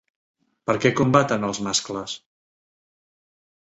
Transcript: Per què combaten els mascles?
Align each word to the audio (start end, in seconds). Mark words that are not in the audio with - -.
Per 0.69 0.75
què 0.85 0.93
combaten 1.01 1.47
els 1.51 1.63
mascles? 1.69 2.19